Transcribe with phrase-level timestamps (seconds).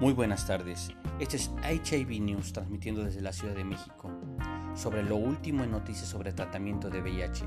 [0.00, 0.92] Muy buenas tardes.
[1.18, 4.12] Este es HIV News transmitiendo desde la Ciudad de México
[4.76, 7.44] sobre lo último en noticias sobre tratamiento de VIH.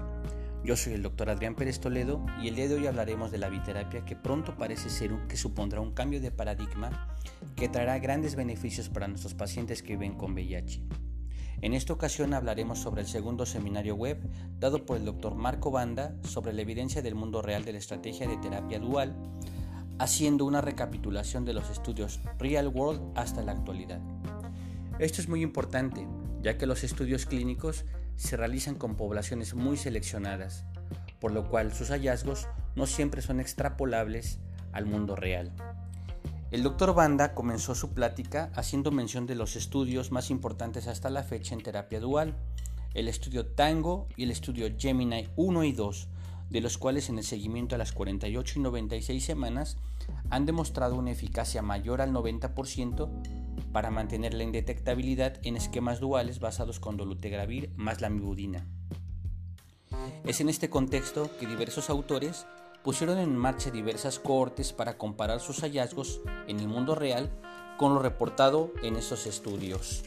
[0.65, 3.47] Yo soy el doctor Adrián Pérez Toledo y el día de hoy hablaremos de la
[3.47, 7.15] biterapia que pronto parece ser que supondrá un cambio de paradigma
[7.55, 10.83] que traerá grandes beneficios para nuestros pacientes que viven con VIH.
[11.61, 14.19] En esta ocasión hablaremos sobre el segundo seminario web
[14.59, 18.27] dado por el doctor Marco Banda sobre la evidencia del mundo real de la estrategia
[18.27, 19.15] de terapia dual
[20.01, 24.01] haciendo una recapitulación de los estudios Real World hasta la actualidad.
[24.97, 26.07] Esto es muy importante,
[26.41, 30.65] ya que los estudios clínicos se realizan con poblaciones muy seleccionadas,
[31.19, 34.39] por lo cual sus hallazgos no siempre son extrapolables
[34.71, 35.53] al mundo real.
[36.49, 41.21] El doctor Banda comenzó su plática haciendo mención de los estudios más importantes hasta la
[41.21, 42.35] fecha en terapia dual,
[42.95, 46.07] el estudio Tango y el estudio Gemini 1 y 2,
[46.49, 49.77] de los cuales en el seguimiento a las 48 y 96 semanas
[50.29, 53.09] han demostrado una eficacia mayor al 90%
[53.71, 58.67] para mantener la indetectabilidad en esquemas duales basados con dolutegravir más lamivudina.
[60.25, 62.45] Es en este contexto que diversos autores
[62.83, 67.29] pusieron en marcha diversas cohortes para comparar sus hallazgos en el mundo real
[67.77, 70.03] con lo reportado en esos estudios.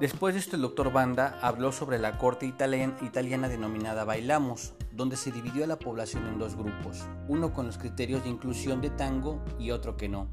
[0.00, 5.30] Después de esto el doctor Banda habló sobre la corte italiana denominada Bailamos, donde se
[5.30, 9.44] dividió a la población en dos grupos, uno con los criterios de inclusión de tango
[9.58, 10.26] y otro que no,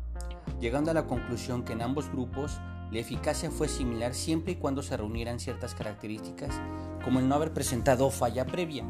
[0.62, 4.82] llegando a la conclusión que en ambos grupos la eficacia fue similar siempre y cuando
[4.82, 6.62] se reunieran ciertas características,
[7.04, 8.86] como el no haber presentado falla previa.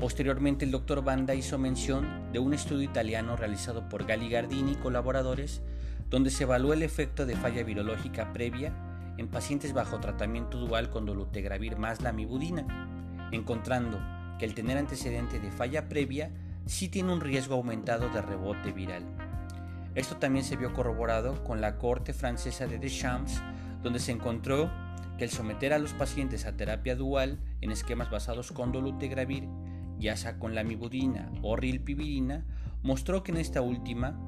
[0.00, 4.76] Posteriormente el doctor Banda hizo mención de un estudio italiano realizado por Gali Gardini y
[4.76, 5.62] colaboradores,
[6.10, 8.72] donde se evaluó el efecto de falla virológica previa
[9.16, 14.00] en pacientes bajo tratamiento dual con dolutegravir más lamivudina, encontrando
[14.38, 16.30] que el tener antecedente de falla previa
[16.66, 19.04] sí tiene un riesgo aumentado de rebote viral.
[19.94, 23.42] Esto también se vio corroborado con la corte francesa de Deschamps,
[23.82, 24.70] donde se encontró
[25.16, 29.48] que el someter a los pacientes a terapia dual en esquemas basados con dolutegravir,
[29.98, 32.44] ya sea con lamivudina o rilpivirina,
[32.82, 34.18] mostró que en esta última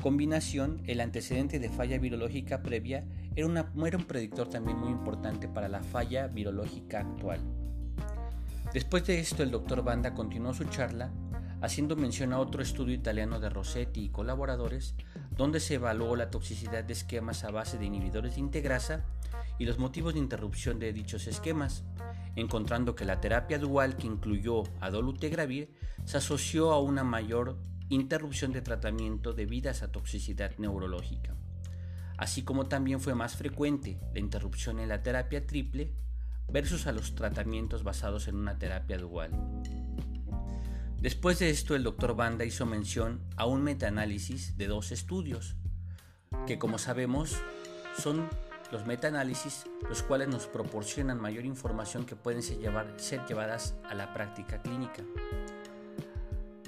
[0.00, 3.04] combinación el antecedente de falla virológica previa
[3.38, 7.40] era, un predictor también muy importante para la falla virológica actual.
[8.72, 11.12] Después de esto, el doctor Banda continuó su charla
[11.60, 14.94] haciendo mención a otro estudio italiano de Rossetti y colaboradores,
[15.30, 19.04] donde se evaluó la toxicidad de esquemas a base de inhibidores de integrasa
[19.58, 21.84] y los motivos de interrupción de dichos esquemas,
[22.34, 25.72] encontrando que la terapia dual que incluyó a dolutegravir
[26.04, 27.56] se asoció a una mayor
[27.88, 31.36] interrupción de tratamiento debido a esa toxicidad neurológica
[32.18, 35.94] así como también fue más frecuente la interrupción en la terapia triple
[36.48, 39.30] versus a los tratamientos basados en una terapia dual.
[41.00, 45.56] Después de esto, el doctor Banda hizo mención a un metaanálisis de dos estudios,
[46.46, 47.36] que como sabemos
[47.96, 48.28] son
[48.72, 52.58] los metaanálisis los cuales nos proporcionan mayor información que pueden ser,
[52.96, 55.04] ser llevadas a la práctica clínica,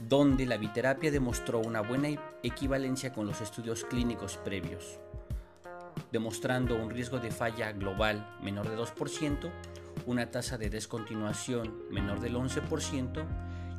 [0.09, 2.09] donde la biterapia demostró una buena
[2.45, 5.01] equivalencia con los estudios clínicos previos
[6.13, 9.51] demostrando un riesgo de falla global menor de 2%,
[10.07, 13.25] una tasa de descontinuación menor del 11%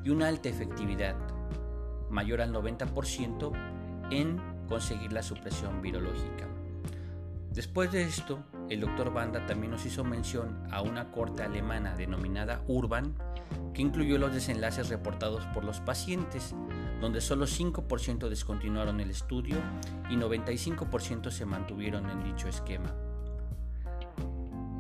[0.04, 1.16] y una alta efectividad
[2.10, 3.52] mayor al 90%
[4.12, 4.38] en
[4.68, 6.48] conseguir la supresión virológica.
[7.52, 12.64] Después de esto, el doctor Banda también nos hizo mención a una corte alemana denominada
[12.68, 13.14] Urban,
[13.82, 16.56] incluyó los desenlaces reportados por los pacientes,
[17.02, 19.58] donde solo 5% descontinuaron el estudio
[20.10, 22.94] y 95% se mantuvieron en dicho esquema.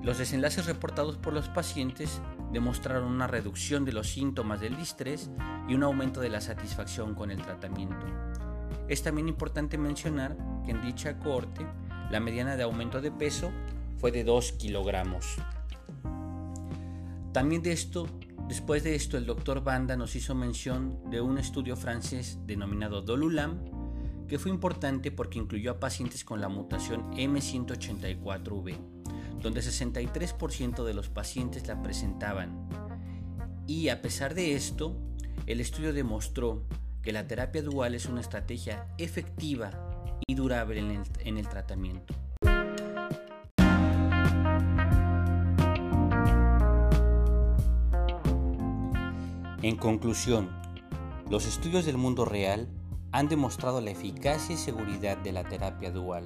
[0.03, 5.29] Los desenlaces reportados por los pacientes demostraron una reducción de los síntomas del distrés
[5.68, 8.06] y un aumento de la satisfacción con el tratamiento.
[8.88, 10.35] Es también importante mencionar
[10.66, 11.66] que en dicha cohorte
[12.09, 13.51] la mediana de aumento de peso
[14.00, 15.38] fue de 2 kilogramos.
[17.31, 18.07] También de esto,
[18.51, 23.63] después de esto, el doctor Banda nos hizo mención de un estudio francés denominado Dolulam,
[24.27, 28.75] que fue importante porque incluyó a pacientes con la mutación M184V,
[29.42, 32.68] donde 63% de los pacientes la presentaban.
[33.68, 34.98] Y a pesar de esto,
[35.45, 36.65] el estudio demostró
[37.01, 39.71] que la terapia dual es una estrategia efectiva
[40.27, 40.81] y durable
[41.24, 42.13] en el, tratamiento.
[49.63, 50.50] En conclusión,
[51.30, 52.68] los estudios del mundo real
[53.12, 56.24] han demostrado la eficacia y seguridad de la terapia dual,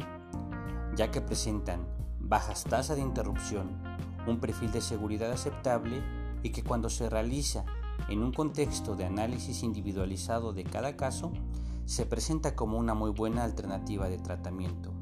[0.96, 1.86] ya que presentan
[2.18, 3.78] bajas tasas de interrupción,
[4.26, 6.02] un perfil de seguridad aceptable
[6.44, 7.66] y que cuando se realiza
[8.08, 11.34] en un contexto de análisis individualizado de cada caso,
[11.84, 14.94] se presenta como una muy buena alternativa de tratamiento.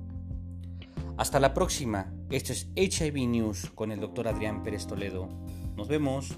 [1.18, 2.12] Hasta la próxima.
[2.32, 4.28] Esto es HIV News con el Dr.
[4.28, 5.30] Adrián Pérez Toledo.
[5.76, 6.36] Nos vemos.